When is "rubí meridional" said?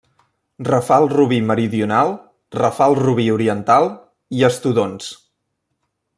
1.11-2.13